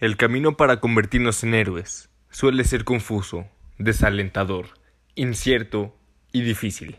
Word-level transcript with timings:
El 0.00 0.16
camino 0.16 0.56
para 0.56 0.80
convertirnos 0.80 1.44
en 1.44 1.52
héroes 1.52 2.08
suele 2.30 2.64
ser 2.64 2.84
confuso, 2.84 3.46
desalentador, 3.76 4.68
incierto 5.14 5.94
y 6.32 6.40
difícil. 6.40 6.96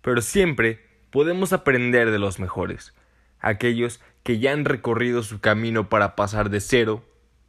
Pero 0.00 0.22
siempre 0.22 0.80
podemos 1.10 1.52
aprender 1.52 2.10
de 2.10 2.18
los 2.18 2.38
mejores, 2.40 2.94
aquellos 3.38 4.00
que 4.22 4.38
ya 4.38 4.52
han 4.52 4.64
recorrido 4.64 5.22
su 5.22 5.40
camino 5.40 5.90
para 5.90 6.16
pasar 6.16 6.48
de 6.48 6.62
cero 6.62 7.04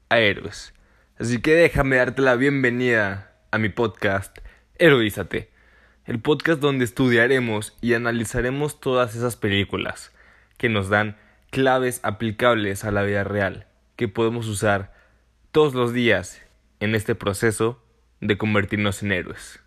a 0.09 0.19
héroes. 0.19 0.73
Así 1.17 1.39
que 1.39 1.55
déjame 1.55 1.95
darte 1.95 2.21
la 2.21 2.35
bienvenida 2.35 3.37
a 3.51 3.57
mi 3.57 3.69
podcast 3.69 4.39
Heroízate, 4.75 5.49
el 6.03 6.19
podcast 6.19 6.59
donde 6.59 6.83
estudiaremos 6.83 7.77
y 7.79 7.93
analizaremos 7.93 8.81
todas 8.81 9.15
esas 9.15 9.37
películas 9.37 10.11
que 10.57 10.67
nos 10.67 10.89
dan 10.89 11.15
claves 11.51 12.01
aplicables 12.03 12.83
a 12.83 12.91
la 12.91 13.03
vida 13.03 13.23
real 13.23 13.68
que 13.99 14.07
podemos 14.07 14.47
usar 14.47 14.93
todos 15.51 15.73
los 15.73 15.91
días 15.91 16.41
en 16.79 16.95
este 16.95 17.15
proceso 17.15 17.83
de 18.21 18.37
convertirnos 18.37 19.03
en 19.03 19.11
héroes. 19.11 19.59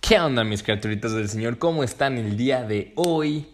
¿Qué 0.00 0.20
onda 0.20 0.44
mis 0.44 0.62
criaturitas 0.62 1.14
del 1.14 1.28
Señor? 1.28 1.58
¿Cómo 1.58 1.82
están 1.82 2.16
el 2.16 2.36
día 2.36 2.62
de 2.62 2.92
hoy? 2.94 3.48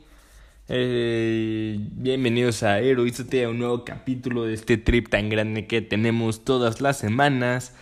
Eh, 0.69 1.79
bienvenidos 1.80 2.63
a 2.63 2.79
Heroízate 2.79 3.45
a 3.45 3.49
un 3.49 3.61
nuevo 3.61 3.83
capítulo 3.87 4.45
de 4.45 4.52
este 4.52 4.77
trip 4.77 5.09
tan 5.09 5.30
grande 5.30 5.66
que 5.66 5.80
tenemos 5.80 6.45
todas 6.45 6.83
las 6.83 6.99
semanas 6.99 7.74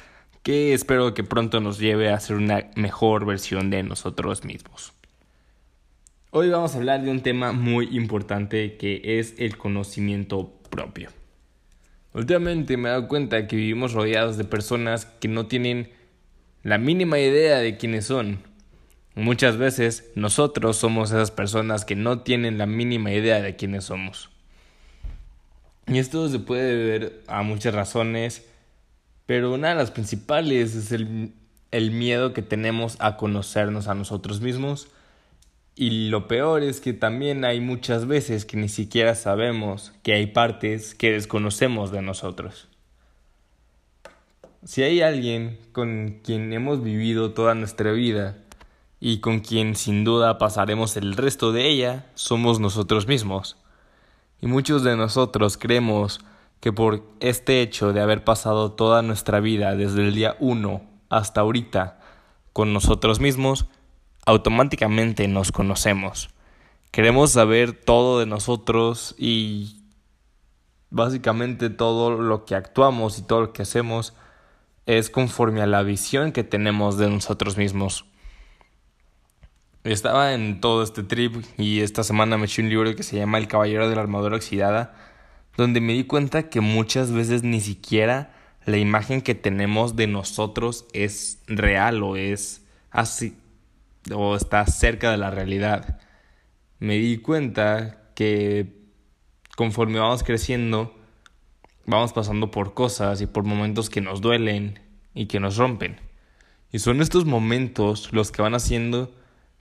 que 0.44 0.72
espero 0.72 1.14
que 1.14 1.24
pronto 1.24 1.58
nos 1.58 1.80
lleve 1.80 2.10
a 2.10 2.20
ser 2.20 2.36
una 2.36 2.70
mejor 2.76 3.26
versión 3.26 3.70
de 3.70 3.82
nosotros 3.82 4.44
mismos. 4.44 4.92
Hoy 6.34 6.48
vamos 6.48 6.74
a 6.74 6.78
hablar 6.78 7.02
de 7.02 7.10
un 7.10 7.20
tema 7.20 7.52
muy 7.52 7.94
importante 7.94 8.78
que 8.78 9.02
es 9.18 9.34
el 9.36 9.58
conocimiento 9.58 10.50
propio. 10.70 11.10
Últimamente 12.14 12.78
me 12.78 12.88
he 12.88 12.92
dado 12.92 13.06
cuenta 13.06 13.46
que 13.46 13.54
vivimos 13.56 13.92
rodeados 13.92 14.38
de 14.38 14.44
personas 14.44 15.04
que 15.04 15.28
no 15.28 15.44
tienen 15.44 15.90
la 16.62 16.78
mínima 16.78 17.18
idea 17.18 17.58
de 17.58 17.76
quiénes 17.76 18.06
son. 18.06 18.38
Muchas 19.14 19.58
veces 19.58 20.10
nosotros 20.14 20.78
somos 20.78 21.10
esas 21.10 21.30
personas 21.30 21.84
que 21.84 21.96
no 21.96 22.20
tienen 22.20 22.56
la 22.56 22.64
mínima 22.64 23.12
idea 23.12 23.42
de 23.42 23.54
quiénes 23.54 23.84
somos. 23.84 24.30
Y 25.86 25.98
esto 25.98 26.30
se 26.30 26.38
puede 26.38 26.82
ver 26.82 27.22
a 27.26 27.42
muchas 27.42 27.74
razones, 27.74 28.46
pero 29.26 29.52
una 29.52 29.68
de 29.68 29.74
las 29.74 29.90
principales 29.90 30.76
es 30.76 30.92
el, 30.92 31.34
el 31.72 31.90
miedo 31.90 32.32
que 32.32 32.40
tenemos 32.40 32.96
a 33.00 33.18
conocernos 33.18 33.86
a 33.86 33.94
nosotros 33.94 34.40
mismos 34.40 34.88
y 35.74 36.08
lo 36.08 36.28
peor 36.28 36.62
es 36.62 36.80
que 36.80 36.92
también 36.92 37.44
hay 37.44 37.60
muchas 37.60 38.06
veces 38.06 38.44
que 38.44 38.56
ni 38.56 38.68
siquiera 38.68 39.14
sabemos 39.14 39.92
que 40.02 40.12
hay 40.12 40.26
partes 40.26 40.94
que 40.94 41.12
desconocemos 41.12 41.90
de 41.90 42.02
nosotros. 42.02 42.68
Si 44.64 44.82
hay 44.82 45.00
alguien 45.00 45.58
con 45.72 46.20
quien 46.22 46.52
hemos 46.52 46.82
vivido 46.82 47.32
toda 47.32 47.54
nuestra 47.54 47.90
vida 47.92 48.36
y 49.00 49.18
con 49.18 49.40
quien 49.40 49.74
sin 49.74 50.04
duda 50.04 50.38
pasaremos 50.38 50.96
el 50.96 51.16
resto 51.16 51.50
de 51.52 51.68
ella, 51.68 52.06
somos 52.14 52.60
nosotros 52.60 53.08
mismos. 53.08 53.56
Y 54.40 54.46
muchos 54.46 54.84
de 54.84 54.96
nosotros 54.96 55.56
creemos 55.56 56.20
que 56.60 56.72
por 56.72 57.02
este 57.18 57.60
hecho 57.62 57.92
de 57.92 58.00
haber 58.00 58.22
pasado 58.22 58.72
toda 58.72 59.02
nuestra 59.02 59.40
vida 59.40 59.74
desde 59.74 60.06
el 60.06 60.14
día 60.14 60.36
uno 60.38 60.82
hasta 61.08 61.40
ahorita 61.40 61.98
con 62.52 62.72
nosotros 62.72 63.18
mismos, 63.18 63.66
automáticamente 64.26 65.26
nos 65.28 65.52
conocemos. 65.52 66.30
Queremos 66.90 67.32
saber 67.32 67.72
todo 67.72 68.18
de 68.20 68.26
nosotros 68.26 69.14
y 69.18 69.82
básicamente 70.90 71.70
todo 71.70 72.10
lo 72.10 72.44
que 72.44 72.54
actuamos 72.54 73.18
y 73.18 73.22
todo 73.22 73.40
lo 73.40 73.52
que 73.52 73.62
hacemos 73.62 74.14
es 74.86 75.10
conforme 75.10 75.62
a 75.62 75.66
la 75.66 75.82
visión 75.82 76.32
que 76.32 76.44
tenemos 76.44 76.98
de 76.98 77.08
nosotros 77.08 77.56
mismos. 77.56 78.04
Estaba 79.84 80.34
en 80.34 80.60
todo 80.60 80.82
este 80.82 81.02
trip 81.02 81.44
y 81.58 81.80
esta 81.80 82.04
semana 82.04 82.38
me 82.38 82.44
eché 82.44 82.62
un 82.62 82.68
libro 82.68 82.94
que 82.94 83.02
se 83.02 83.16
llama 83.16 83.38
El 83.38 83.48
Caballero 83.48 83.88
de 83.88 83.96
la 83.96 84.02
Armadura 84.02 84.36
Oxidada, 84.36 84.94
donde 85.56 85.80
me 85.80 85.94
di 85.94 86.04
cuenta 86.04 86.48
que 86.48 86.60
muchas 86.60 87.10
veces 87.10 87.42
ni 87.42 87.60
siquiera 87.60 88.32
la 88.64 88.76
imagen 88.76 89.22
que 89.22 89.34
tenemos 89.34 89.96
de 89.96 90.06
nosotros 90.06 90.86
es 90.92 91.42
real 91.48 92.02
o 92.04 92.16
es 92.16 92.62
así 92.90 93.36
o 94.10 94.36
está 94.36 94.66
cerca 94.66 95.10
de 95.10 95.18
la 95.18 95.30
realidad. 95.30 95.98
Me 96.78 96.96
di 96.96 97.18
cuenta 97.18 98.10
que 98.14 98.82
conforme 99.56 99.98
vamos 99.98 100.22
creciendo, 100.22 100.94
vamos 101.86 102.12
pasando 102.12 102.50
por 102.50 102.74
cosas 102.74 103.20
y 103.20 103.26
por 103.26 103.44
momentos 103.44 103.90
que 103.90 104.00
nos 104.00 104.20
duelen 104.20 104.80
y 105.14 105.26
que 105.26 105.40
nos 105.40 105.56
rompen. 105.56 106.00
Y 106.72 106.78
son 106.78 107.00
estos 107.00 107.26
momentos 107.26 108.12
los 108.12 108.32
que 108.32 108.42
van 108.42 108.54
haciendo 108.54 109.14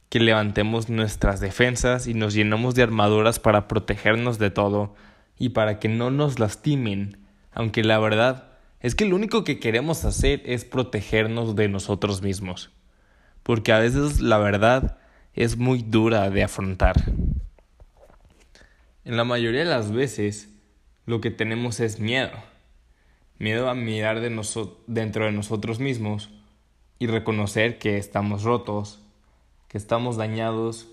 que 0.09 0.19
levantemos 0.19 0.89
nuestras 0.89 1.39
defensas 1.39 2.07
y 2.07 2.13
nos 2.13 2.33
llenamos 2.33 2.75
de 2.75 2.83
armaduras 2.83 3.39
para 3.39 3.67
protegernos 3.67 4.39
de 4.39 4.49
todo 4.49 4.95
y 5.37 5.49
para 5.49 5.79
que 5.79 5.87
no 5.87 6.11
nos 6.11 6.39
lastimen, 6.39 7.17
aunque 7.51 7.83
la 7.83 7.99
verdad 7.99 8.49
es 8.79 8.95
que 8.95 9.05
lo 9.05 9.15
único 9.15 9.43
que 9.43 9.59
queremos 9.59 10.03
hacer 10.05 10.41
es 10.45 10.65
protegernos 10.65 11.55
de 11.55 11.69
nosotros 11.69 12.21
mismos 12.21 12.71
porque 13.43 13.71
a 13.71 13.79
veces 13.79 14.21
la 14.21 14.37
verdad 14.37 14.97
es 15.33 15.57
muy 15.57 15.81
dura 15.81 16.29
de 16.29 16.43
afrontar. 16.43 16.95
En 19.03 19.17
la 19.17 19.23
mayoría 19.23 19.61
de 19.61 19.65
las 19.65 19.91
veces 19.91 20.49
lo 21.05 21.21
que 21.21 21.31
tenemos 21.31 21.79
es 21.79 21.99
miedo. 21.99 22.31
Miedo 23.39 23.69
a 23.69 23.73
mirar 23.73 24.19
de 24.19 24.29
dentro 24.87 25.25
de 25.25 25.31
nosotros 25.31 25.79
mismos 25.79 26.29
y 26.99 27.07
reconocer 27.07 27.79
que 27.79 27.97
estamos 27.97 28.43
rotos, 28.43 28.99
que 29.67 29.77
estamos 29.77 30.17
dañados, 30.17 30.87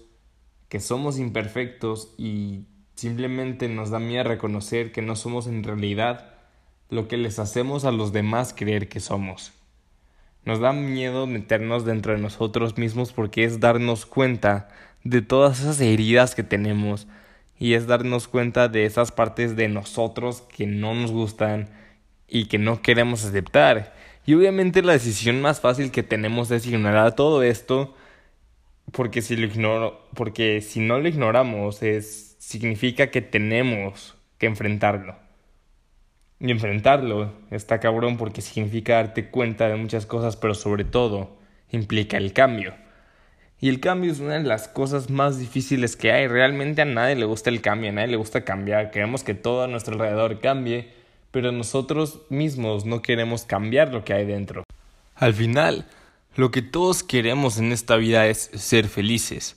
que 0.68 0.80
somos 0.80 1.18
imperfectos 1.18 2.14
y 2.16 2.64
simplemente 2.94 3.68
nos 3.68 3.90
da 3.90 3.98
miedo 3.98 4.24
reconocer 4.24 4.92
que 4.92 5.02
no 5.02 5.14
somos 5.14 5.46
en 5.46 5.62
realidad 5.62 6.34
lo 6.88 7.08
que 7.08 7.18
les 7.18 7.38
hacemos 7.38 7.84
a 7.84 7.92
los 7.92 8.12
demás 8.12 8.54
creer 8.56 8.88
que 8.88 9.00
somos. 9.00 9.52
Nos 10.48 10.60
da 10.60 10.72
miedo 10.72 11.26
meternos 11.26 11.84
dentro 11.84 12.14
de 12.14 12.22
nosotros 12.22 12.78
mismos 12.78 13.12
porque 13.12 13.44
es 13.44 13.60
darnos 13.60 14.06
cuenta 14.06 14.70
de 15.04 15.20
todas 15.20 15.60
esas 15.60 15.78
heridas 15.78 16.34
que 16.34 16.42
tenemos 16.42 17.06
y 17.58 17.74
es 17.74 17.86
darnos 17.86 18.28
cuenta 18.28 18.68
de 18.68 18.86
esas 18.86 19.12
partes 19.12 19.56
de 19.56 19.68
nosotros 19.68 20.40
que 20.40 20.66
no 20.66 20.94
nos 20.94 21.12
gustan 21.12 21.68
y 22.26 22.46
que 22.46 22.56
no 22.56 22.80
queremos 22.80 23.26
aceptar. 23.26 23.94
Y 24.24 24.32
obviamente 24.32 24.80
la 24.80 24.94
decisión 24.94 25.42
más 25.42 25.60
fácil 25.60 25.90
que 25.90 26.02
tenemos 26.02 26.50
es 26.50 26.66
ignorar 26.66 27.14
todo 27.14 27.42
esto 27.42 27.94
porque 28.90 29.20
si 29.20 29.36
lo 29.36 29.48
ignoro, 29.48 30.08
porque 30.14 30.62
si 30.62 30.80
no 30.80 30.98
lo 30.98 31.08
ignoramos 31.08 31.82
es 31.82 32.36
significa 32.38 33.10
que 33.10 33.20
tenemos 33.20 34.16
que 34.38 34.46
enfrentarlo. 34.46 35.27
Y 36.40 36.50
enfrentarlo 36.50 37.32
está 37.50 37.80
cabrón 37.80 38.16
porque 38.16 38.42
significa 38.42 38.94
darte 38.94 39.28
cuenta 39.28 39.68
de 39.68 39.76
muchas 39.76 40.06
cosas, 40.06 40.36
pero 40.36 40.54
sobre 40.54 40.84
todo 40.84 41.36
implica 41.70 42.16
el 42.16 42.32
cambio. 42.32 42.74
Y 43.60 43.68
el 43.68 43.80
cambio 43.80 44.12
es 44.12 44.20
una 44.20 44.34
de 44.34 44.44
las 44.44 44.68
cosas 44.68 45.10
más 45.10 45.38
difíciles 45.40 45.96
que 45.96 46.12
hay. 46.12 46.28
Realmente 46.28 46.82
a 46.82 46.84
nadie 46.84 47.16
le 47.16 47.24
gusta 47.24 47.50
el 47.50 47.60
cambio, 47.60 47.90
a 47.90 47.92
nadie 47.92 48.08
le 48.08 48.16
gusta 48.16 48.44
cambiar. 48.44 48.92
Queremos 48.92 49.24
que 49.24 49.34
todo 49.34 49.64
a 49.64 49.66
nuestro 49.66 49.94
alrededor 49.94 50.38
cambie, 50.40 50.92
pero 51.32 51.50
nosotros 51.50 52.20
mismos 52.30 52.84
no 52.84 53.02
queremos 53.02 53.42
cambiar 53.42 53.92
lo 53.92 54.04
que 54.04 54.12
hay 54.12 54.24
dentro. 54.24 54.62
Al 55.16 55.34
final, 55.34 55.86
lo 56.36 56.52
que 56.52 56.62
todos 56.62 57.02
queremos 57.02 57.58
en 57.58 57.72
esta 57.72 57.96
vida 57.96 58.28
es 58.28 58.48
ser 58.54 58.86
felices. 58.86 59.56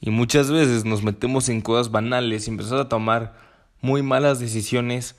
Y 0.00 0.10
muchas 0.10 0.48
veces 0.48 0.84
nos 0.84 1.02
metemos 1.02 1.48
en 1.48 1.62
cosas 1.62 1.90
banales 1.90 2.46
y 2.46 2.50
empezamos 2.50 2.84
a 2.84 2.88
tomar 2.88 3.34
muy 3.80 4.02
malas 4.02 4.38
decisiones 4.38 5.16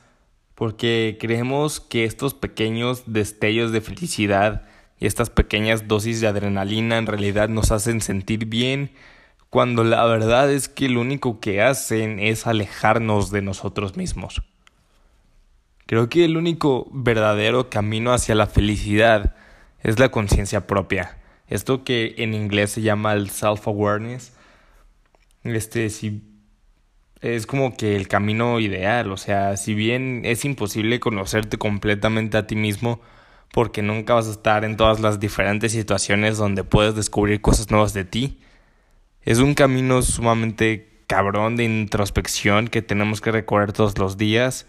porque 0.63 1.18
creemos 1.19 1.81
que 1.81 2.06
estos 2.06 2.33
pequeños 2.33 3.04
destellos 3.06 3.74
de 3.74 3.81
felicidad 3.81 4.62
y 4.98 5.07
estas 5.07 5.30
pequeñas 5.30 5.89
dosis 5.89 6.21
de 6.21 6.27
adrenalina 6.27 6.98
en 6.98 7.06
realidad 7.06 7.50
nos 7.50 7.71
hacen 7.71 8.00
sentir 8.00 8.45
bien, 8.45 8.94
cuando 9.50 9.83
la 9.83 10.06
verdad 10.06 10.50
es 10.50 10.69
que 10.69 10.88
lo 10.88 11.01
único 11.01 11.42
que 11.42 11.62
hacen 11.62 12.18
es 12.18 12.48
alejarnos 12.48 13.30
de 13.30 13.42
nosotros 13.42 13.98
mismos. 13.98 14.42
Creo 15.86 16.07
que 16.07 16.24
el 16.24 16.38
único 16.38 16.88
verdadero 16.94 17.69
camino 17.69 18.13
hacia 18.13 18.33
la 18.33 18.48
felicidad 18.48 19.36
es 19.81 20.00
la 20.00 20.12
conciencia 20.12 20.65
propia. 20.65 21.18
Esto 21.50 21.83
que 21.83 22.15
en 22.19 22.33
inglés 22.33 22.71
se 22.71 22.81
llama 22.81 23.12
el 23.12 23.31
self-awareness. 23.31 24.31
Este, 25.44 25.89
si 25.89 26.21
es 27.24 27.48
como 27.48 27.75
que 27.78 27.96
el 27.96 28.10
camino 28.10 28.60
ideal, 28.60 29.10
o 29.10 29.18
sea, 29.18 29.56
si 29.56 29.74
bien 29.74 30.24
es 30.25 30.44
imposible 30.44 31.00
conocerte 31.00 31.58
completamente 31.58 32.38
a 32.38 32.48
ti 32.48 32.58
mismo, 32.58 33.00
porque 33.54 33.81
nunca 33.81 34.14
vas 34.14 34.28
a 34.28 34.31
estar 34.31 34.66
en 34.66 34.75
todas 34.75 35.00
las 35.00 35.22
diferentes 35.22 35.72
situaciones 35.72 36.38
donde 36.38 36.66
puedes 36.66 36.96
descubrir 36.96 37.40
cosas 37.40 37.72
nuevas 37.72 37.94
de 37.94 38.04
ti, 38.04 38.42
es 39.22 39.40
un 39.40 39.54
camino 39.54 40.02
sumamente 40.02 41.02
cabrón 41.08 41.56
de 41.56 41.64
introspección 41.64 42.68
que 42.68 42.81
tenemos 42.81 43.22
que 43.22 43.31
recorrer 43.31 43.72
todos 43.72 43.98
los 43.98 44.18
días 44.18 44.68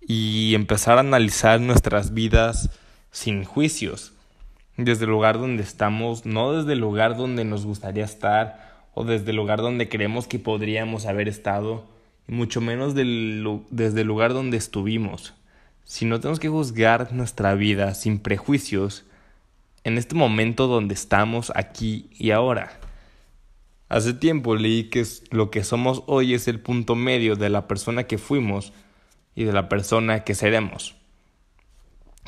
y 0.00 0.56
empezar 0.56 0.96
a 0.96 1.02
analizar 1.02 1.60
nuestras 1.60 2.14
vidas 2.14 2.70
sin 3.12 3.44
juicios, 3.44 4.12
desde 4.76 5.04
el 5.04 5.10
lugar 5.10 5.38
donde 5.38 5.62
estamos, 5.62 6.26
no 6.26 6.52
desde 6.52 6.72
el 6.72 6.80
lugar 6.80 7.16
donde 7.16 7.44
nos 7.44 7.64
gustaría 7.64 8.04
estar 8.04 8.69
o 8.94 9.04
desde 9.04 9.30
el 9.30 9.36
lugar 9.36 9.60
donde 9.60 9.88
creemos 9.88 10.26
que 10.26 10.38
podríamos 10.38 11.06
haber 11.06 11.28
estado, 11.28 11.84
mucho 12.26 12.60
menos 12.60 12.94
desde 12.94 14.00
el 14.00 14.06
lugar 14.06 14.32
donde 14.32 14.56
estuvimos. 14.56 15.34
Si 15.84 16.04
no 16.04 16.20
tenemos 16.20 16.38
que 16.38 16.48
juzgar 16.48 17.12
nuestra 17.12 17.54
vida 17.54 17.94
sin 17.94 18.18
prejuicios 18.18 19.04
en 19.84 19.98
este 19.98 20.14
momento 20.14 20.66
donde 20.66 20.94
estamos 20.94 21.52
aquí 21.54 22.10
y 22.18 22.30
ahora. 22.30 22.78
Hace 23.88 24.12
tiempo 24.12 24.54
leí 24.54 24.84
que 24.84 25.04
lo 25.30 25.50
que 25.50 25.64
somos 25.64 26.04
hoy 26.06 26.34
es 26.34 26.46
el 26.46 26.60
punto 26.60 26.94
medio 26.94 27.34
de 27.34 27.50
la 27.50 27.66
persona 27.66 28.04
que 28.04 28.18
fuimos 28.18 28.72
y 29.34 29.44
de 29.44 29.52
la 29.52 29.68
persona 29.68 30.22
que 30.22 30.34
seremos. 30.34 30.94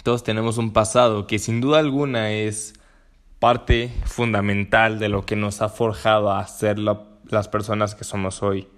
Todos 0.02 0.24
tenemos 0.24 0.58
un 0.58 0.72
pasado 0.72 1.28
que 1.28 1.38
sin 1.38 1.60
duda 1.60 1.78
alguna 1.78 2.32
es 2.32 2.74
parte 3.42 3.92
fundamental 4.04 5.00
de 5.00 5.08
lo 5.08 5.26
que 5.26 5.34
nos 5.34 5.62
ha 5.62 5.68
forjado 5.68 6.30
a 6.30 6.46
ser 6.46 6.78
las 6.78 7.48
personas 7.48 7.96
que 7.96 8.04
somos 8.04 8.40
hoy. 8.40 8.68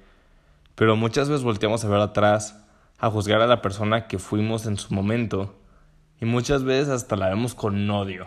Pero 0.75 0.97
muchas 0.97 1.29
veces 1.29 1.45
volteamos 1.45 1.85
a 1.85 1.89
ver 1.89 2.01
atrás, 2.01 2.65
a 2.99 3.11
juzgar 3.11 3.43
a 3.43 3.47
la 3.47 3.61
persona 3.61 4.07
que 4.07 4.19
fuimos 4.19 4.65
en 4.65 4.79
su 4.79 4.95
momento, 4.95 5.55
y 6.19 6.25
muchas 6.25 6.65
veces 6.65 6.89
hasta 6.89 7.15
la 7.15 7.29
vemos 7.29 7.55
con 7.55 7.91
odio, 7.91 8.27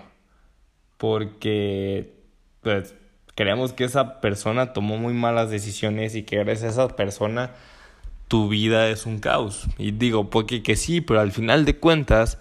porque 0.98 2.14
pues, 2.62 2.94
creemos 3.34 3.74
que 3.74 3.86
esa 3.86 4.22
persona 4.22 4.74
tomó 4.74 4.98
muy 4.98 5.16
malas 5.16 5.50
decisiones 5.50 6.14
y 6.14 6.22
que 6.22 6.36
eres 6.36 6.62
esa 6.62 6.88
persona 6.90 7.50
tu 8.28 8.48
vida 8.48 8.90
es 8.90 9.08
un 9.08 9.18
caos. 9.18 9.66
Y 9.80 9.90
digo, 9.90 10.30
porque 10.30 10.62
que 10.62 10.76
sí, 10.76 11.02
pero 11.02 11.20
al 11.20 11.32
final 11.32 11.66
de 11.66 11.80
cuentas, 11.80 12.38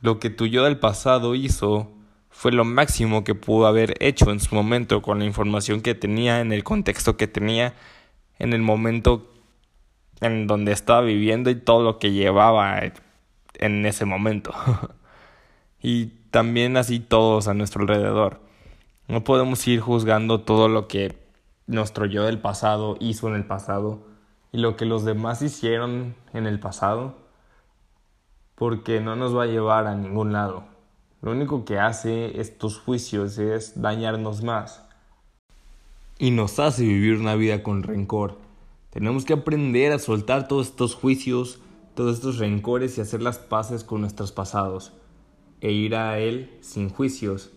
lo 0.00 0.18
que 0.18 0.28
tu 0.28 0.46
yo 0.46 0.64
del 0.64 0.80
pasado 0.80 1.36
hizo 1.36 2.01
fue 2.32 2.50
lo 2.50 2.64
máximo 2.64 3.22
que 3.22 3.34
pudo 3.34 3.66
haber 3.66 3.94
hecho 4.00 4.32
en 4.32 4.40
su 4.40 4.54
momento 4.54 5.00
con 5.02 5.20
la 5.20 5.24
información 5.24 5.80
que 5.80 5.94
tenía, 5.94 6.40
en 6.40 6.52
el 6.52 6.64
contexto 6.64 7.16
que 7.16 7.28
tenía, 7.28 7.74
en 8.38 8.52
el 8.52 8.62
momento 8.62 9.30
en 10.20 10.46
donde 10.46 10.72
estaba 10.72 11.02
viviendo 11.02 11.50
y 11.50 11.54
todo 11.54 11.82
lo 11.82 11.98
que 11.98 12.10
llevaba 12.12 12.80
en 13.54 13.86
ese 13.86 14.06
momento. 14.06 14.52
y 15.82 16.06
también 16.30 16.76
así 16.76 16.98
todos 16.98 17.46
a 17.46 17.54
nuestro 17.54 17.82
alrededor. 17.82 18.40
No 19.08 19.22
podemos 19.22 19.66
ir 19.68 19.80
juzgando 19.80 20.40
todo 20.40 20.68
lo 20.68 20.88
que 20.88 21.16
nuestro 21.66 22.06
yo 22.06 22.24
del 22.24 22.38
pasado 22.38 22.96
hizo 22.98 23.28
en 23.28 23.34
el 23.34 23.44
pasado 23.44 24.00
y 24.52 24.58
lo 24.58 24.76
que 24.76 24.86
los 24.86 25.04
demás 25.04 25.42
hicieron 25.42 26.14
en 26.32 26.46
el 26.46 26.58
pasado 26.58 27.16
porque 28.54 29.00
no 29.00 29.16
nos 29.16 29.36
va 29.36 29.44
a 29.44 29.46
llevar 29.46 29.86
a 29.86 29.94
ningún 29.94 30.32
lado. 30.32 30.71
Lo 31.22 31.30
único 31.30 31.64
que 31.64 31.78
hace 31.78 32.40
estos 32.40 32.78
juicios 32.78 33.38
es 33.38 33.80
dañarnos 33.80 34.42
más 34.42 34.84
y 36.18 36.30
nos 36.30 36.58
hace 36.58 36.84
vivir 36.84 37.16
una 37.16 37.36
vida 37.36 37.62
con 37.62 37.82
rencor. 37.82 38.38
Tenemos 38.90 39.24
que 39.24 39.32
aprender 39.32 39.92
a 39.92 39.98
soltar 39.98 40.46
todos 40.46 40.68
estos 40.68 40.94
juicios, 40.94 41.60
todos 41.94 42.16
estos 42.16 42.38
rencores 42.38 42.98
y 42.98 43.00
hacer 43.00 43.22
las 43.22 43.38
paces 43.38 43.84
con 43.84 44.00
nuestros 44.00 44.32
pasados 44.32 44.92
e 45.60 45.72
ir 45.72 45.94
a 45.94 46.18
Él 46.18 46.50
sin 46.60 46.90
juicios 46.90 47.52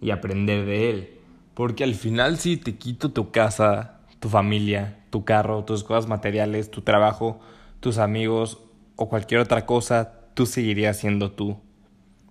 y 0.00 0.10
aprender 0.10 0.66
de 0.66 0.90
él. 0.90 1.18
Porque 1.54 1.84
al 1.84 1.94
final 1.94 2.38
si 2.38 2.56
te 2.56 2.76
quito 2.76 3.10
tu 3.10 3.30
casa, 3.30 4.00
tu 4.20 4.28
familia, 4.28 5.04
tu 5.10 5.24
carro, 5.24 5.64
tus 5.64 5.84
cosas 5.84 6.08
materiales, 6.08 6.70
tu 6.70 6.82
trabajo, 6.82 7.40
tus 7.80 7.98
amigos 7.98 8.58
o 8.96 9.08
cualquier 9.08 9.40
otra 9.40 9.66
cosa, 9.66 10.20
tú 10.34 10.46
seguirías 10.46 10.98
siendo 10.98 11.32
tú. 11.32 11.58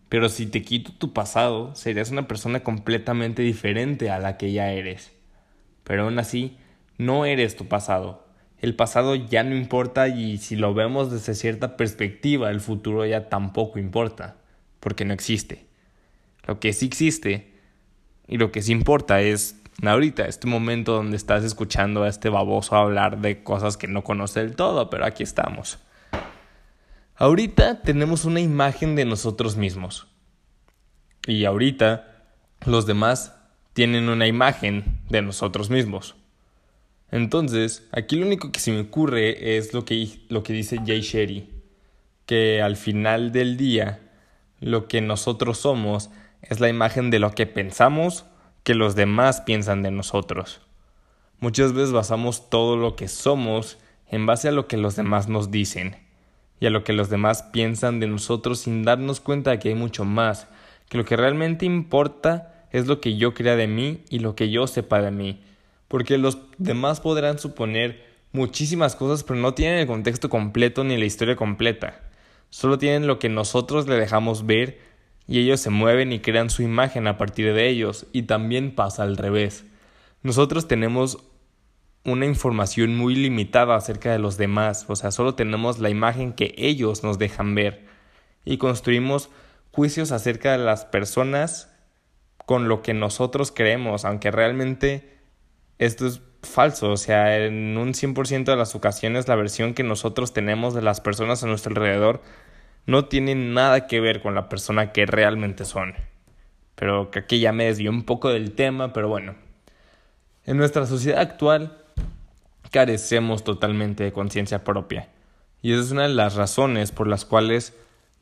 Pero 0.09 0.29
si 0.29 0.47
te 0.47 0.61
quito 0.61 0.91
tu 0.93 1.13
pasado, 1.13 1.75
serías 1.75 2.11
una 2.11 2.27
persona 2.27 2.61
completamente 2.61 3.41
diferente 3.41 4.09
a 4.09 4.19
la 4.19 4.37
que 4.37 4.51
ya 4.51 4.71
eres. 4.71 5.11
Pero 5.83 6.03
aún 6.03 6.19
así, 6.19 6.57
no 6.97 7.25
eres 7.25 7.55
tu 7.55 7.67
pasado. 7.67 8.25
El 8.59 8.75
pasado 8.75 9.15
ya 9.15 9.43
no 9.43 9.55
importa 9.55 10.07
y 10.07 10.37
si 10.37 10.55
lo 10.55 10.73
vemos 10.73 11.11
desde 11.11 11.35
cierta 11.35 11.77
perspectiva, 11.77 12.49
el 12.49 12.59
futuro 12.59 13.05
ya 13.05 13.29
tampoco 13.29 13.77
importa, 13.79 14.37
porque 14.79 15.05
no 15.05 15.13
existe. 15.13 15.67
Lo 16.47 16.59
que 16.59 16.73
sí 16.73 16.85
existe 16.85 17.53
y 18.27 18.37
lo 18.37 18.51
que 18.51 18.61
sí 18.61 18.71
importa 18.71 19.21
es 19.21 19.61
ahorita, 19.85 20.25
este 20.25 20.47
momento 20.47 20.93
donde 20.93 21.17
estás 21.17 21.43
escuchando 21.43 22.03
a 22.03 22.09
este 22.09 22.29
baboso 22.29 22.75
hablar 22.75 23.19
de 23.21 23.43
cosas 23.43 23.77
que 23.77 23.87
no 23.87 24.03
conoce 24.03 24.39
del 24.39 24.55
todo, 24.55 24.89
pero 24.89 25.05
aquí 25.05 25.23
estamos. 25.23 25.77
Ahorita 27.19 27.81
tenemos 27.81 28.25
una 28.25 28.41
imagen 28.41 28.95
de 28.95 29.03
nosotros 29.03 29.57
mismos. 29.57 30.05
Y 31.25 31.45
ahorita 31.45 32.27
los 32.63 32.85
demás 32.85 33.35
tienen 33.73 34.07
una 34.07 34.27
imagen 34.27 35.01
de 35.09 35.23
nosotros 35.23 35.71
mismos. 35.71 36.15
Entonces, 37.09 37.87
aquí 37.91 38.17
lo 38.17 38.27
único 38.27 38.51
que 38.51 38.59
se 38.59 38.71
me 38.71 38.81
ocurre 38.81 39.57
es 39.57 39.73
lo 39.73 39.83
que, 39.83 40.19
lo 40.29 40.43
que 40.43 40.53
dice 40.53 40.77
Jay 40.85 41.01
Sherry, 41.01 41.49
que 42.27 42.61
al 42.61 42.75
final 42.75 43.31
del 43.31 43.57
día 43.57 43.99
lo 44.59 44.87
que 44.87 45.01
nosotros 45.01 45.57
somos 45.57 46.11
es 46.43 46.59
la 46.59 46.69
imagen 46.69 47.09
de 47.09 47.17
lo 47.17 47.31
que 47.31 47.47
pensamos 47.47 48.25
que 48.61 48.75
los 48.75 48.93
demás 48.93 49.41
piensan 49.41 49.81
de 49.81 49.89
nosotros. 49.89 50.61
Muchas 51.39 51.73
veces 51.73 51.93
basamos 51.93 52.51
todo 52.51 52.77
lo 52.77 52.95
que 52.95 53.07
somos 53.07 53.79
en 54.07 54.27
base 54.27 54.49
a 54.49 54.51
lo 54.51 54.67
que 54.67 54.77
los 54.77 54.95
demás 54.95 55.27
nos 55.29 55.49
dicen 55.49 56.06
y 56.59 56.65
a 56.65 56.69
lo 56.69 56.83
que 56.83 56.93
los 56.93 57.09
demás 57.09 57.43
piensan 57.43 57.99
de 57.99 58.07
nosotros 58.07 58.59
sin 58.59 58.83
darnos 58.83 59.19
cuenta 59.19 59.51
de 59.51 59.59
que 59.59 59.69
hay 59.69 59.75
mucho 59.75 60.05
más, 60.05 60.47
que 60.89 60.97
lo 60.97 61.05
que 61.05 61.15
realmente 61.15 61.65
importa 61.65 62.67
es 62.71 62.87
lo 62.87 62.99
que 63.01 63.17
yo 63.17 63.33
crea 63.33 63.55
de 63.55 63.67
mí 63.67 64.03
y 64.09 64.19
lo 64.19 64.35
que 64.35 64.49
yo 64.49 64.67
sepa 64.67 65.01
de 65.01 65.11
mí, 65.11 65.41
porque 65.87 66.17
los 66.17 66.37
demás 66.57 66.99
podrán 66.99 67.39
suponer 67.39 68.05
muchísimas 68.31 68.95
cosas 68.95 69.23
pero 69.23 69.39
no 69.39 69.53
tienen 69.53 69.79
el 69.79 69.87
contexto 69.87 70.29
completo 70.29 70.83
ni 70.83 70.97
la 70.97 71.05
historia 71.05 71.35
completa, 71.35 72.01
solo 72.49 72.77
tienen 72.77 73.07
lo 73.07 73.19
que 73.19 73.29
nosotros 73.29 73.87
le 73.87 73.95
dejamos 73.95 74.45
ver 74.45 74.87
y 75.27 75.39
ellos 75.39 75.59
se 75.59 75.69
mueven 75.69 76.13
y 76.13 76.19
crean 76.19 76.49
su 76.49 76.63
imagen 76.63 77.05
a 77.07 77.17
partir 77.17 77.53
de 77.53 77.67
ellos. 77.67 78.05
Y 78.13 78.23
también 78.23 78.73
pasa 78.73 79.03
al 79.03 79.17
revés. 79.17 79.65
Nosotros 80.23 80.67
tenemos 80.67 81.19
una 82.07 82.25
información 82.25 82.95
muy 82.95 83.15
limitada 83.15 83.75
acerca 83.75 84.11
de 84.13 84.17
los 84.17 84.37
demás, 84.37 84.85
o 84.87 84.95
sea, 84.95 85.11
solo 85.11 85.35
tenemos 85.35 85.79
la 85.79 85.89
imagen 85.89 86.31
que 86.31 86.55
ellos 86.57 87.03
nos 87.03 87.19
dejan 87.19 87.53
ver 87.53 87.85
y 88.45 88.57
construimos 88.57 89.29
juicios 89.71 90.13
acerca 90.13 90.53
de 90.53 90.57
las 90.57 90.85
personas 90.85 91.69
con 92.45 92.69
lo 92.69 92.81
que 92.81 92.93
nosotros 92.93 93.51
creemos, 93.53 94.05
aunque 94.05 94.31
realmente 94.31 95.17
esto 95.79 96.07
es 96.07 96.21
falso, 96.43 96.91
o 96.91 96.97
sea, 96.97 97.45
en 97.45 97.77
un 97.77 97.93
100% 97.93 98.45
de 98.45 98.55
las 98.55 98.73
ocasiones 98.73 99.27
la 99.27 99.35
versión 99.35 99.73
que 99.73 99.83
nosotros 99.83 100.31
tenemos 100.31 100.73
de 100.73 100.81
las 100.81 101.01
personas 101.01 101.43
a 101.43 101.47
nuestro 101.47 101.71
alrededor 101.71 102.21
no 102.85 103.05
tienen 103.05 103.53
nada 103.53 103.85
que 103.85 103.99
ver 103.99 104.21
con 104.21 104.33
la 104.33 104.47
persona 104.47 104.93
que 104.93 105.05
realmente 105.05 105.65
son. 105.65 105.93
Pero 106.75 107.11
que 107.11 107.19
aquí 107.19 107.41
ya 107.41 107.51
me 107.51 107.65
desvió 107.65 107.89
un 107.91 108.03
poco 108.03 108.29
del 108.29 108.53
tema, 108.53 108.93
pero 108.93 109.09
bueno. 109.09 109.35
En 110.45 110.55
nuestra 110.55 110.85
sociedad 110.85 111.19
actual 111.19 111.83
carecemos 112.71 113.43
totalmente 113.43 114.03
de 114.03 114.11
conciencia 114.11 114.63
propia. 114.63 115.09
Y 115.61 115.73
esa 115.73 115.81
es 115.81 115.91
una 115.91 116.03
de 116.03 116.13
las 116.13 116.35
razones 116.35 116.91
por 116.91 117.07
las 117.07 117.25
cuales 117.25 117.73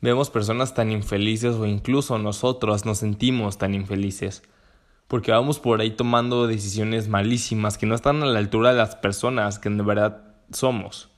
vemos 0.01 0.29
personas 0.29 0.73
tan 0.73 0.91
infelices 0.91 1.55
o 1.55 1.65
incluso 1.65 2.17
nosotros 2.17 2.85
nos 2.85 2.99
sentimos 2.99 3.57
tan 3.57 3.73
infelices. 3.73 4.43
Porque 5.07 5.31
vamos 5.31 5.59
por 5.59 5.81
ahí 5.81 5.91
tomando 5.91 6.47
decisiones 6.47 7.07
malísimas 7.07 7.77
que 7.77 7.85
no 7.85 7.95
están 7.95 8.23
a 8.23 8.25
la 8.25 8.39
altura 8.39 8.71
de 8.71 8.77
las 8.77 8.95
personas 8.95 9.59
que 9.59 9.69
en 9.69 9.85
verdad 9.85 10.23
somos. 10.51 11.11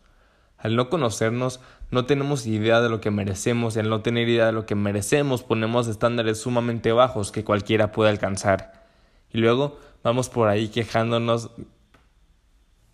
Al 0.57 0.75
no 0.75 0.89
conocernos, 0.89 1.60
no 1.91 2.05
tenemos 2.05 2.46
idea 2.48 2.81
de 2.81 2.89
lo 2.89 3.00
que 3.00 3.12
merecemos 3.12 3.75
y 3.75 3.79
al 3.79 3.89
no 3.89 4.01
tener 4.01 4.27
idea 4.27 4.48
de 4.48 4.51
lo 4.51 4.65
que 4.65 4.75
merecemos 4.75 5.43
ponemos 5.43 5.88
estándares 5.88 6.41
sumamente 6.41 6.91
bajos 6.91 7.31
que 7.31 7.46
cualquiera 7.46 7.91
puede 7.91 8.10
alcanzar. 8.10 8.86
Y 9.31 9.38
luego 9.38 9.79
vamos 10.03 10.29
por 10.29 10.50
ahí 10.50 10.67
quejándonos 10.67 11.51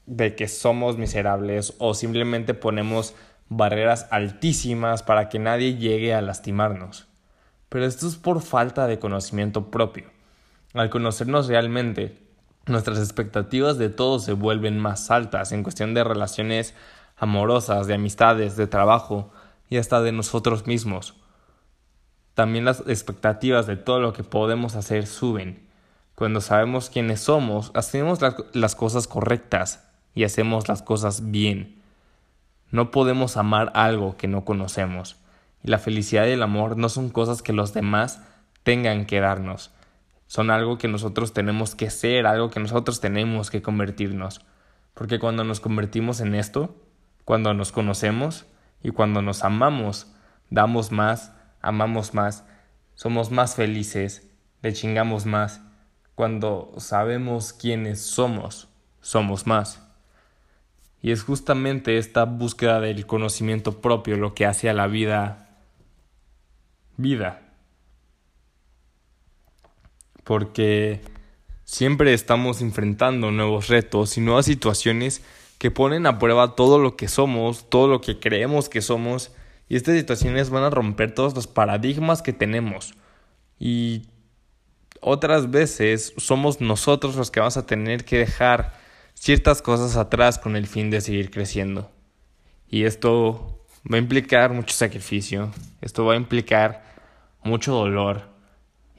de 0.05 0.35
que 0.35 0.47
somos 0.47 0.97
miserables 0.97 1.73
o 1.77 1.93
simplemente 1.93 2.53
ponemos 2.53 3.15
barreras 3.49 4.07
altísimas 4.11 5.03
para 5.03 5.29
que 5.29 5.39
nadie 5.39 5.75
llegue 5.75 6.13
a 6.13 6.21
lastimarnos. 6.21 7.07
Pero 7.69 7.85
esto 7.85 8.07
es 8.07 8.15
por 8.15 8.41
falta 8.41 8.87
de 8.87 8.99
conocimiento 8.99 9.71
propio. 9.71 10.11
Al 10.73 10.89
conocernos 10.89 11.47
realmente, 11.47 12.19
nuestras 12.65 12.99
expectativas 12.99 13.77
de 13.77 13.89
todo 13.89 14.19
se 14.19 14.33
vuelven 14.33 14.79
más 14.79 15.11
altas 15.11 15.51
en 15.51 15.63
cuestión 15.63 15.93
de 15.93 16.03
relaciones 16.03 16.73
amorosas, 17.17 17.87
de 17.87 17.93
amistades, 17.93 18.55
de 18.57 18.67
trabajo 18.67 19.31
y 19.69 19.77
hasta 19.77 20.01
de 20.01 20.11
nosotros 20.11 20.67
mismos. 20.67 21.15
También 22.33 22.65
las 22.65 22.83
expectativas 22.87 23.67
de 23.67 23.77
todo 23.77 23.99
lo 23.99 24.13
que 24.13 24.23
podemos 24.23 24.75
hacer 24.75 25.05
suben. 25.05 25.67
Cuando 26.15 26.41
sabemos 26.41 26.89
quiénes 26.89 27.21
somos, 27.21 27.71
hacemos 27.75 28.19
las 28.53 28.75
cosas 28.75 29.07
correctas 29.07 29.83
y 30.13 30.23
hacemos 30.23 30.67
las 30.67 30.81
cosas 30.81 31.31
bien. 31.31 31.81
No 32.71 32.91
podemos 32.91 33.37
amar 33.37 33.71
algo 33.75 34.17
que 34.17 34.27
no 34.27 34.45
conocemos. 34.45 35.17
Y 35.63 35.69
la 35.69 35.77
felicidad 35.77 36.25
y 36.27 36.31
el 36.31 36.43
amor 36.43 36.77
no 36.77 36.89
son 36.89 37.09
cosas 37.09 37.41
que 37.41 37.53
los 37.53 37.73
demás 37.73 38.21
tengan 38.63 39.05
que 39.05 39.19
darnos. 39.19 39.71
Son 40.27 40.49
algo 40.49 40.77
que 40.77 40.87
nosotros 40.87 41.33
tenemos 41.33 41.75
que 41.75 41.89
ser, 41.89 42.25
algo 42.25 42.49
que 42.49 42.59
nosotros 42.59 42.99
tenemos 42.99 43.51
que 43.51 43.61
convertirnos. 43.61 44.41
Porque 44.93 45.19
cuando 45.19 45.43
nos 45.43 45.59
convertimos 45.59 46.19
en 46.21 46.35
esto, 46.35 46.75
cuando 47.25 47.53
nos 47.53 47.71
conocemos 47.71 48.45
y 48.81 48.91
cuando 48.91 49.21
nos 49.21 49.43
amamos, 49.43 50.11
damos 50.49 50.91
más, 50.91 51.33
amamos 51.61 52.13
más, 52.13 52.45
somos 52.95 53.31
más 53.31 53.55
felices, 53.55 54.29
le 54.61 54.73
chingamos 54.73 55.25
más. 55.25 55.61
Cuando 56.15 56.73
sabemos 56.77 57.53
quiénes 57.53 58.01
somos, 58.01 58.69
somos 59.01 59.47
más. 59.47 59.81
Y 61.03 61.11
es 61.11 61.21
justamente 61.21 61.99
esta 61.99 62.23
búsqueda 62.23 62.79
del 62.79 63.05
conocimiento 63.05 63.81
propio 63.81 64.17
lo 64.17 64.33
que 64.33 64.47
hace 64.47 64.69
a 64.69 64.73
la 64.73 64.87
vida 64.87 65.43
vida. 66.97 67.41
Porque 70.23 71.01
siempre 71.65 72.13
estamos 72.13 72.61
enfrentando 72.61 73.31
nuevos 73.31 73.67
retos 73.67 74.17
y 74.17 74.21
nuevas 74.21 74.45
situaciones 74.45 75.21
que 75.57 75.71
ponen 75.71 76.05
a 76.05 76.19
prueba 76.19 76.55
todo 76.55 76.79
lo 76.79 76.95
que 76.95 77.07
somos, 77.07 77.69
todo 77.69 77.87
lo 77.87 78.01
que 78.01 78.19
creemos 78.19 78.69
que 78.69 78.81
somos, 78.81 79.31
y 79.67 79.75
estas 79.75 79.97
situaciones 79.97 80.49
van 80.49 80.63
a 80.63 80.69
romper 80.69 81.13
todos 81.13 81.35
los 81.35 81.47
paradigmas 81.47 82.21
que 82.21 82.33
tenemos. 82.33 82.93
Y 83.59 84.07
otras 85.01 85.51
veces 85.51 86.13
somos 86.17 86.61
nosotros 86.61 87.15
los 87.15 87.31
que 87.31 87.39
vamos 87.39 87.57
a 87.57 87.65
tener 87.65 88.05
que 88.05 88.19
dejar 88.19 88.82
ciertas 89.13 89.61
cosas 89.61 89.95
atrás 89.97 90.39
con 90.39 90.55
el 90.55 90.67
fin 90.67 90.89
de 90.89 91.01
seguir 91.01 91.31
creciendo. 91.31 91.91
Y 92.67 92.85
esto 92.85 93.65
va 93.91 93.97
a 93.97 93.99
implicar 93.99 94.51
mucho 94.51 94.75
sacrificio, 94.75 95.51
esto 95.81 96.05
va 96.05 96.13
a 96.13 96.17
implicar 96.17 96.83
mucho 97.43 97.73
dolor, 97.73 98.23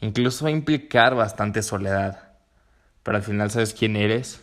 incluso 0.00 0.44
va 0.44 0.50
a 0.50 0.52
implicar 0.52 1.14
bastante 1.14 1.62
soledad. 1.62 2.32
Pero 3.02 3.16
al 3.16 3.22
final 3.22 3.50
sabes 3.50 3.74
quién 3.74 3.96
eres 3.96 4.40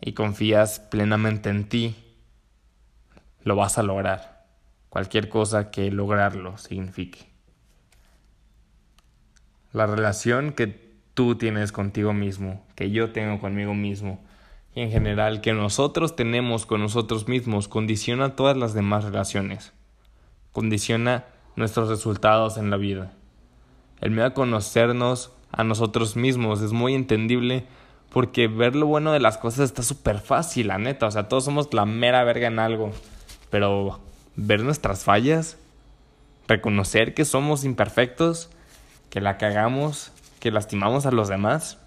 y 0.00 0.12
confías 0.12 0.80
plenamente 0.80 1.50
en 1.50 1.68
ti, 1.68 1.96
lo 3.44 3.56
vas 3.56 3.78
a 3.78 3.82
lograr. 3.82 4.46
Cualquier 4.88 5.28
cosa 5.28 5.70
que 5.70 5.90
lograrlo 5.90 6.58
signifique. 6.58 7.30
La 9.72 9.86
relación 9.86 10.52
que 10.52 10.66
tú 11.14 11.36
tienes 11.36 11.70
contigo 11.70 12.12
mismo, 12.12 12.66
que 12.74 12.90
yo 12.90 13.12
tengo 13.12 13.38
conmigo 13.40 13.72
mismo, 13.72 14.24
y 14.74 14.82
en 14.82 14.90
general 14.90 15.40
que 15.40 15.52
nosotros 15.52 16.16
tenemos 16.16 16.66
con 16.66 16.80
nosotros 16.80 17.28
mismos, 17.28 17.68
condiciona 17.68 18.36
todas 18.36 18.56
las 18.56 18.74
demás 18.74 19.04
relaciones. 19.04 19.72
Condiciona 20.52 21.24
nuestros 21.56 21.88
resultados 21.88 22.56
en 22.56 22.70
la 22.70 22.76
vida. 22.76 23.12
El 24.00 24.12
miedo 24.12 24.26
a 24.26 24.34
conocernos 24.34 25.32
a 25.52 25.64
nosotros 25.64 26.16
mismos 26.16 26.62
es 26.62 26.72
muy 26.72 26.94
entendible 26.94 27.66
porque 28.10 28.48
ver 28.48 28.74
lo 28.74 28.86
bueno 28.86 29.12
de 29.12 29.20
las 29.20 29.38
cosas 29.38 29.60
está 29.60 29.82
súper 29.82 30.18
fácil, 30.18 30.68
la 30.68 30.78
neta. 30.78 31.06
O 31.06 31.10
sea, 31.10 31.28
todos 31.28 31.44
somos 31.44 31.72
la 31.72 31.84
mera 31.84 32.24
verga 32.24 32.48
en 32.48 32.58
algo. 32.58 32.92
Pero 33.50 34.00
ver 34.36 34.62
nuestras 34.62 35.04
fallas, 35.04 35.58
reconocer 36.48 37.14
que 37.14 37.24
somos 37.24 37.64
imperfectos, 37.64 38.50
que 39.10 39.20
la 39.20 39.38
cagamos, 39.38 40.12
que 40.40 40.50
lastimamos 40.50 41.06
a 41.06 41.10
los 41.10 41.28
demás. 41.28 41.78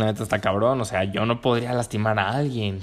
La 0.00 0.06
neta 0.06 0.22
está 0.22 0.40
cabrón. 0.40 0.80
O 0.80 0.84
sea, 0.84 1.04
yo 1.04 1.26
no 1.26 1.40
podría 1.40 1.72
lastimar 1.74 2.18
a 2.18 2.30
alguien. 2.30 2.80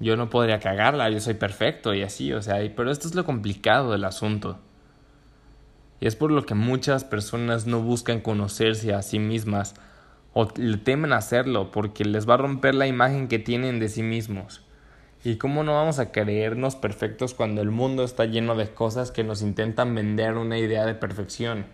Yo 0.00 0.16
no 0.16 0.30
podría 0.30 0.60
cagarla, 0.60 1.10
yo 1.10 1.20
soy 1.20 1.34
perfecto 1.34 1.92
y 1.92 2.02
así, 2.02 2.32
o 2.32 2.40
sea, 2.40 2.56
pero 2.74 2.90
esto 2.90 3.06
es 3.06 3.14
lo 3.14 3.26
complicado 3.26 3.92
del 3.92 4.04
asunto. 4.04 4.58
Y 6.00 6.06
es 6.06 6.16
por 6.16 6.30
lo 6.30 6.46
que 6.46 6.54
muchas 6.54 7.04
personas 7.04 7.66
no 7.66 7.82
buscan 7.82 8.20
conocerse 8.20 8.94
a 8.94 9.02
sí 9.02 9.18
mismas 9.18 9.74
o 10.32 10.48
le 10.56 10.78
temen 10.78 11.12
hacerlo 11.12 11.70
porque 11.70 12.06
les 12.06 12.26
va 12.26 12.34
a 12.34 12.38
romper 12.38 12.74
la 12.74 12.86
imagen 12.86 13.28
que 13.28 13.38
tienen 13.38 13.78
de 13.78 13.90
sí 13.90 14.02
mismos. 14.02 14.64
¿Y 15.22 15.36
cómo 15.36 15.64
no 15.64 15.74
vamos 15.74 15.98
a 15.98 16.12
creernos 16.12 16.76
perfectos 16.76 17.34
cuando 17.34 17.60
el 17.60 17.70
mundo 17.70 18.02
está 18.02 18.24
lleno 18.24 18.56
de 18.56 18.72
cosas 18.72 19.10
que 19.10 19.22
nos 19.22 19.42
intentan 19.42 19.94
vender 19.94 20.38
una 20.38 20.56
idea 20.56 20.86
de 20.86 20.94
perfección? 20.94 21.66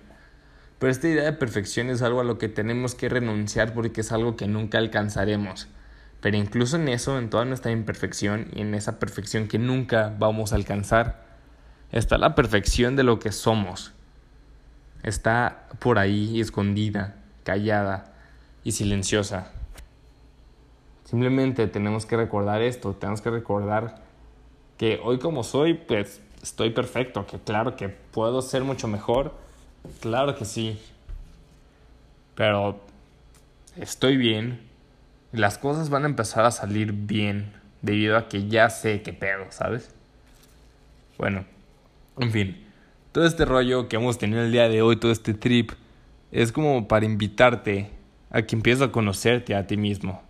Pero 0.79 0.91
esta 0.91 1.09
idea 1.09 1.25
de 1.25 1.33
perfección 1.33 1.89
es 1.91 2.03
algo 2.03 2.21
a 2.21 2.25
lo 2.25 2.39
que 2.39 2.49
tenemos 2.49 2.95
que 2.95 3.09
renunciar 3.09 3.73
porque 3.73 4.03
es 4.03 4.13
algo 4.13 4.37
que 4.37 4.47
nunca 4.47 4.79
alcanzaremos. 4.79 5.69
Pero 6.21 6.37
incluso 6.37 6.77
en 6.77 6.89
eso, 6.89 7.19
en 7.19 7.31
toda 7.31 7.45
nuestra 7.45 7.71
imperfección 7.73 8.49
y 8.55 8.63
en 8.63 8.75
esa 8.75 8.99
perfección 8.99 9.49
que 9.49 9.59
nunca 9.59 10.15
vamos 10.19 10.53
a 10.53 10.57
alcanzar, 10.57 11.25
está 11.93 12.19
la 12.19 12.35
perfección 12.35 12.97
de 12.97 13.05
lo 13.05 13.19
que 13.19 13.33
somos. 13.33 13.93
Está 15.03 15.69
por 15.79 15.99
ahí 15.99 16.41
escondida, 16.41 17.17
callada, 17.45 18.17
y 18.67 18.73
silenciosa. 18.73 19.53
Simplemente 21.05 21.69
tenemos 21.69 22.05
que 22.05 22.17
recordar 22.17 22.63
esto, 22.63 22.95
tenemos 22.95 23.21
que 23.21 23.31
recordar 23.31 24.03
que 24.77 25.01
hoy 25.05 25.21
como 25.21 25.45
soy, 25.45 25.75
pues 25.75 26.21
estoy 26.43 26.71
perfecto, 26.71 27.29
que 27.29 27.39
claro 27.39 27.77
que 27.77 27.89
puedo 27.89 28.43
ser 28.43 28.65
mucho 28.65 28.89
mejor, 28.89 29.35
claro 30.01 30.37
que 30.37 30.45
sí, 30.45 30.79
pero 32.35 32.81
estoy 33.77 34.17
bien, 34.17 34.61
las 35.33 35.59
cosas 35.59 35.91
van 35.91 36.05
a 36.05 36.07
empezar 36.07 36.45
a 36.45 36.51
salir 36.51 36.93
bien 36.93 37.53
debido 37.83 38.17
a 38.17 38.29
que 38.29 38.49
ya 38.49 38.71
sé 38.71 39.03
qué 39.03 39.13
pedo, 39.13 39.47
¿sabes? 39.51 39.95
Bueno, 41.19 41.45
en 42.19 42.31
fin, 42.31 42.65
todo 43.13 43.27
este 43.27 43.45
rollo 43.45 43.89
que 43.89 43.97
hemos 43.97 44.19
tenido 44.19 44.43
el 44.43 44.53
día 44.53 44.69
de 44.69 44.83
hoy, 44.83 44.97
todo 44.97 45.13
este 45.13 45.35
trip, 45.35 45.73
es 46.33 46.53
como 46.53 46.89
para 46.89 47.07
invitarte 47.07 47.91
a 48.31 48.43
que 48.43 48.57
empieces 48.57 48.83
a 48.83 48.93
conocerte 48.93 49.55
a 49.55 49.67
ti 49.67 49.77
mismo, 49.77 50.23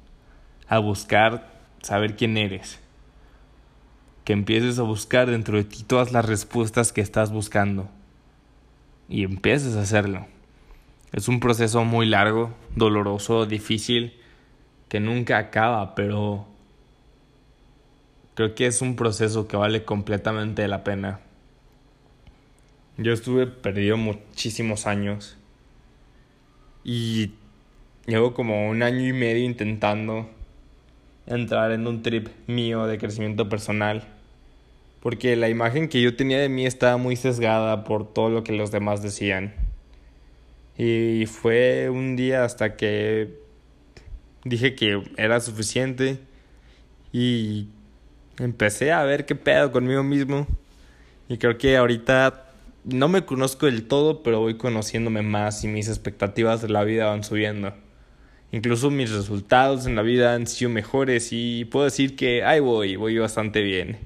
a 0.68 0.78
buscar 0.78 1.48
saber 1.82 2.16
quién 2.16 2.36
eres, 2.36 2.78
que 4.24 4.32
empieces 4.32 4.78
a 4.78 4.82
buscar 4.82 5.30
dentro 5.30 5.56
de 5.56 5.64
ti 5.64 5.82
todas 5.82 6.12
las 6.12 6.24
respuestas 6.24 6.92
que 6.92 7.00
estás 7.00 7.30
buscando 7.32 7.88
y 9.08 9.24
empieces 9.24 9.76
a 9.76 9.82
hacerlo. 9.82 10.26
Es 11.12 11.28
un 11.28 11.40
proceso 11.40 11.84
muy 11.84 12.06
largo, 12.06 12.54
doloroso, 12.74 13.46
difícil, 13.46 14.14
que 14.88 15.00
nunca 15.00 15.38
acaba, 15.38 15.94
pero 15.94 16.46
creo 18.34 18.54
que 18.54 18.66
es 18.66 18.82
un 18.82 18.96
proceso 18.96 19.48
que 19.48 19.56
vale 19.56 19.84
completamente 19.84 20.66
la 20.68 20.84
pena. 20.84 21.20
Yo 22.98 23.12
estuve 23.12 23.46
perdido 23.46 23.96
muchísimos 23.96 24.86
años 24.86 25.36
y 26.84 27.32
Llevo 28.06 28.34
como 28.34 28.68
un 28.68 28.84
año 28.84 29.04
y 29.04 29.12
medio 29.12 29.44
intentando 29.44 30.30
entrar 31.26 31.72
en 31.72 31.88
un 31.88 32.02
trip 32.04 32.28
mío 32.46 32.86
de 32.86 32.98
crecimiento 32.98 33.48
personal. 33.48 34.04
Porque 35.00 35.36
la 35.36 35.48
imagen 35.48 35.88
que 35.88 36.00
yo 36.00 36.16
tenía 36.16 36.38
de 36.38 36.48
mí 36.48 36.66
estaba 36.66 36.96
muy 36.96 37.16
sesgada 37.16 37.84
por 37.84 38.12
todo 38.12 38.30
lo 38.30 38.44
que 38.44 38.52
los 38.52 38.70
demás 38.70 39.02
decían. 39.02 39.54
Y 40.78 41.26
fue 41.26 41.88
un 41.90 42.16
día 42.16 42.44
hasta 42.44 42.76
que 42.76 43.38
dije 44.44 44.74
que 44.74 45.02
era 45.16 45.40
suficiente 45.40 46.18
y 47.12 47.68
empecé 48.38 48.92
a 48.92 49.02
ver 49.04 49.26
qué 49.26 49.34
pedo 49.34 49.72
conmigo 49.72 50.02
mismo. 50.02 50.46
Y 51.28 51.38
creo 51.38 51.58
que 51.58 51.76
ahorita 51.76 52.50
no 52.84 53.08
me 53.08 53.24
conozco 53.24 53.66
del 53.66 53.88
todo, 53.88 54.22
pero 54.22 54.40
voy 54.40 54.56
conociéndome 54.56 55.22
más 55.22 55.64
y 55.64 55.68
mis 55.68 55.88
expectativas 55.88 56.62
de 56.62 56.68
la 56.68 56.84
vida 56.84 57.06
van 57.06 57.24
subiendo. 57.24 57.74
Incluso 58.52 58.90
mis 58.90 59.10
resultados 59.10 59.86
en 59.86 59.96
la 59.96 60.02
vida 60.02 60.34
han 60.34 60.46
sido 60.46 60.70
mejores 60.70 61.30
y 61.32 61.64
puedo 61.64 61.84
decir 61.84 62.14
que 62.14 62.44
ahí 62.44 62.60
voy, 62.60 62.96
voy 62.96 63.18
bastante 63.18 63.60
bien. 63.62 63.98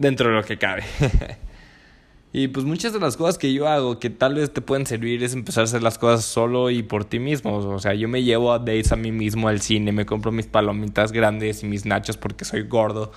Dentro 0.00 0.30
de 0.30 0.34
lo 0.34 0.42
que 0.42 0.58
cabe. 0.58 0.82
y 2.32 2.48
pues 2.48 2.64
muchas 2.64 2.92
de 2.92 3.00
las 3.00 3.16
cosas 3.16 3.36
que 3.38 3.52
yo 3.52 3.68
hago 3.68 3.98
que 3.98 4.08
tal 4.08 4.34
vez 4.34 4.52
te 4.52 4.60
pueden 4.60 4.86
servir 4.86 5.22
es 5.22 5.34
empezar 5.34 5.60
a 5.60 5.64
hacer 5.64 5.82
las 5.82 5.98
cosas 5.98 6.24
solo 6.24 6.70
y 6.70 6.82
por 6.82 7.04
ti 7.04 7.18
mismo. 7.18 7.54
O 7.54 7.78
sea, 7.78 7.94
yo 7.94 8.08
me 8.08 8.22
llevo 8.22 8.52
a 8.52 8.58
dates 8.58 8.92
a 8.92 8.96
mí 8.96 9.12
mismo 9.12 9.48
al 9.48 9.60
cine, 9.60 9.92
me 9.92 10.06
compro 10.06 10.32
mis 10.32 10.46
palomitas 10.46 11.12
grandes 11.12 11.62
y 11.62 11.66
mis 11.66 11.84
nachos 11.84 12.16
porque 12.16 12.44
soy 12.44 12.62
gordo. 12.62 13.12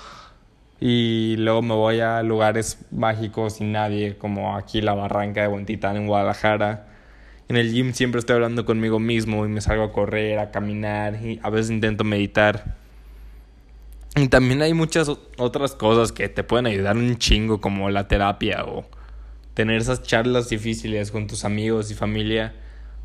Y 0.79 1.37
luego 1.37 1.61
me 1.61 1.73
voy 1.73 2.01
a 2.01 2.21
lugares 2.21 2.79
mágicos 2.91 3.53
sin 3.55 3.71
nadie, 3.71 4.17
como 4.17 4.57
aquí 4.57 4.81
la 4.81 4.93
barranca 4.93 5.41
de 5.41 5.47
Buentitán 5.47 5.95
en 5.95 6.07
Guadalajara 6.07 6.93
en 7.49 7.57
el 7.57 7.71
gym 7.71 7.93
siempre 7.93 8.19
estoy 8.19 8.35
hablando 8.35 8.65
conmigo 8.65 8.99
mismo 8.99 9.45
y 9.45 9.49
me 9.49 9.61
salgo 9.61 9.83
a 9.83 9.91
correr, 9.91 10.39
a 10.39 10.51
caminar 10.51 11.23
y 11.23 11.39
a 11.43 11.49
veces 11.49 11.71
intento 11.71 12.03
meditar. 12.03 12.82
Y 14.15 14.27
también 14.27 14.61
hay 14.61 14.75
muchas 14.75 15.09
otras 15.37 15.73
cosas 15.73 16.11
que 16.11 16.29
te 16.29 16.43
pueden 16.43 16.67
ayudar 16.67 16.97
un 16.97 17.17
chingo 17.17 17.59
como 17.59 17.89
la 17.89 18.07
terapia 18.07 18.63
o 18.63 18.85
tener 19.55 19.77
esas 19.77 20.03
charlas 20.03 20.49
difíciles 20.49 21.09
con 21.11 21.25
tus 21.25 21.45
amigos 21.45 21.89
y 21.89 21.95
familia 21.95 22.53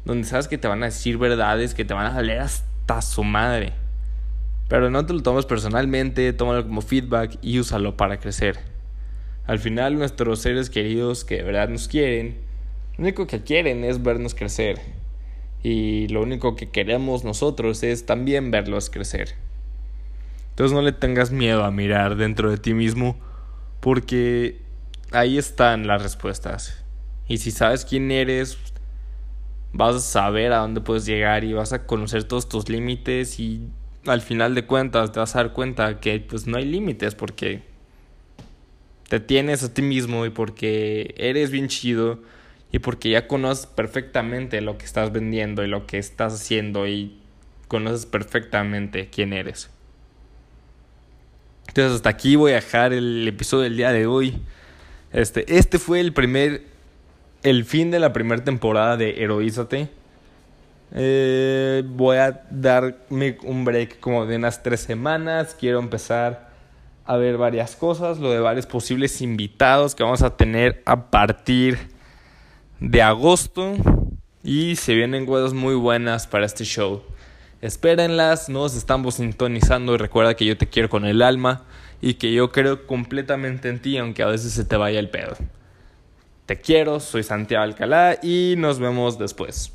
donde 0.04 0.26
sabes 0.26 0.48
que 0.48 0.58
te 0.58 0.68
van 0.68 0.82
a 0.82 0.86
decir 0.86 1.18
verdades 1.18 1.74
que 1.74 1.84
te 1.84 1.94
van 1.94 2.06
a 2.06 2.14
salir 2.14 2.38
hasta 2.38 3.00
su 3.02 3.24
madre. 3.24 3.72
Pero 4.68 4.90
no 4.90 5.06
te 5.06 5.14
lo 5.14 5.22
tomes 5.22 5.46
personalmente, 5.46 6.32
tómalo 6.34 6.66
como 6.66 6.82
feedback 6.82 7.38
y 7.40 7.58
úsalo 7.58 7.96
para 7.96 8.18
crecer. 8.18 8.58
Al 9.46 9.58
final 9.58 9.96
nuestros 9.98 10.40
seres 10.40 10.68
queridos 10.68 11.24
que 11.24 11.36
de 11.36 11.42
verdad 11.42 11.70
nos 11.70 11.88
quieren, 11.88 12.36
lo 12.98 13.04
único 13.04 13.26
que 13.26 13.42
quieren 13.42 13.84
es 13.84 14.02
vernos 14.02 14.34
crecer. 14.34 14.78
Y 15.62 16.08
lo 16.08 16.22
único 16.22 16.54
que 16.54 16.68
queremos 16.68 17.24
nosotros 17.24 17.82
es 17.82 18.04
también 18.04 18.50
verlos 18.50 18.90
crecer. 18.90 19.34
Entonces 20.58 20.74
no 20.74 20.82
le 20.82 20.90
tengas 20.90 21.30
miedo 21.30 21.62
a 21.62 21.70
mirar 21.70 22.16
dentro 22.16 22.50
de 22.50 22.56
ti 22.56 22.74
mismo 22.74 23.16
porque 23.78 24.60
ahí 25.12 25.38
están 25.38 25.86
las 25.86 26.02
respuestas. 26.02 26.84
Y 27.28 27.38
si 27.38 27.52
sabes 27.52 27.84
quién 27.84 28.10
eres, 28.10 28.58
vas 29.72 29.94
a 29.94 30.00
saber 30.00 30.52
a 30.52 30.58
dónde 30.58 30.80
puedes 30.80 31.06
llegar 31.06 31.44
y 31.44 31.52
vas 31.52 31.72
a 31.72 31.86
conocer 31.86 32.24
todos 32.24 32.48
tus 32.48 32.68
límites 32.68 33.38
y 33.38 33.68
al 34.04 34.20
final 34.20 34.56
de 34.56 34.66
cuentas 34.66 35.12
te 35.12 35.20
vas 35.20 35.36
a 35.36 35.44
dar 35.44 35.52
cuenta 35.52 36.00
que 36.00 36.18
pues 36.18 36.48
no 36.48 36.56
hay 36.56 36.64
límites 36.64 37.14
porque 37.14 37.62
te 39.08 39.20
tienes 39.20 39.62
a 39.62 39.72
ti 39.72 39.82
mismo 39.82 40.26
y 40.26 40.30
porque 40.30 41.14
eres 41.18 41.52
bien 41.52 41.68
chido 41.68 42.18
y 42.72 42.80
porque 42.80 43.10
ya 43.10 43.28
conoces 43.28 43.66
perfectamente 43.66 44.60
lo 44.60 44.76
que 44.76 44.86
estás 44.86 45.12
vendiendo 45.12 45.62
y 45.62 45.68
lo 45.68 45.86
que 45.86 45.98
estás 45.98 46.34
haciendo 46.34 46.88
y 46.88 47.16
conoces 47.68 48.06
perfectamente 48.06 49.08
quién 49.08 49.32
eres. 49.32 49.70
Entonces 51.68 51.96
hasta 51.96 52.08
aquí 52.08 52.34
voy 52.34 52.52
a 52.52 52.56
dejar 52.56 52.92
el 52.92 53.28
episodio 53.28 53.64
del 53.64 53.76
día 53.76 53.92
de 53.92 54.06
hoy. 54.06 54.40
Este, 55.12 55.56
este 55.56 55.78
fue 55.78 56.00
el 56.00 56.12
primer, 56.12 56.62
el 57.42 57.64
fin 57.64 57.90
de 57.90 58.00
la 58.00 58.12
primera 58.12 58.42
temporada 58.42 58.96
de 58.96 59.22
Heroízate. 59.22 59.88
Eh, 60.94 61.84
voy 61.86 62.16
a 62.16 62.42
darme 62.50 63.38
un 63.44 63.64
break 63.64 64.00
como 64.00 64.26
de 64.26 64.36
unas 64.36 64.62
tres 64.62 64.80
semanas. 64.80 65.54
Quiero 65.58 65.78
empezar 65.78 66.48
a 67.04 67.16
ver 67.16 67.36
varias 67.36 67.76
cosas, 67.76 68.18
lo 68.18 68.30
de 68.30 68.40
varios 68.40 68.66
posibles 68.66 69.20
invitados 69.20 69.94
que 69.94 70.02
vamos 70.02 70.22
a 70.22 70.36
tener 70.36 70.82
a 70.86 71.10
partir 71.10 71.78
de 72.80 73.02
agosto. 73.02 73.74
Y 74.42 74.76
se 74.76 74.94
vienen 74.94 75.26
cosas 75.26 75.52
muy 75.52 75.74
buenas 75.74 76.26
para 76.26 76.46
este 76.46 76.64
show. 76.64 77.02
Espérenlas, 77.60 78.48
nos 78.48 78.76
estamos 78.76 79.16
sintonizando 79.16 79.94
y 79.94 79.96
recuerda 79.96 80.34
que 80.34 80.44
yo 80.44 80.56
te 80.56 80.68
quiero 80.68 80.88
con 80.88 81.04
el 81.04 81.22
alma 81.22 81.64
y 82.00 82.14
que 82.14 82.32
yo 82.32 82.52
creo 82.52 82.86
completamente 82.86 83.68
en 83.68 83.80
ti 83.80 83.98
aunque 83.98 84.22
a 84.22 84.26
veces 84.26 84.52
se 84.52 84.64
te 84.64 84.76
vaya 84.76 85.00
el 85.00 85.10
pedo. 85.10 85.36
Te 86.46 86.60
quiero, 86.60 87.00
soy 87.00 87.24
Santiago 87.24 87.64
Alcalá 87.64 88.18
y 88.22 88.54
nos 88.56 88.78
vemos 88.78 89.18
después. 89.18 89.72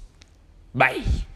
Bye. 0.73 1.32